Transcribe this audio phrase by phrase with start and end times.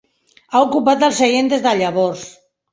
[0.53, 2.27] Ha ocupat el seient des de llavors.